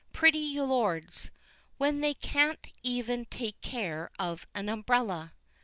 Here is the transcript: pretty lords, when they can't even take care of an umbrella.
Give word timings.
pretty 0.13 0.59
lords, 0.59 1.29
when 1.77 2.01
they 2.01 2.15
can't 2.15 2.71
even 2.81 3.23
take 3.25 3.61
care 3.61 4.09
of 4.17 4.47
an 4.55 4.67
umbrella. 4.67 5.31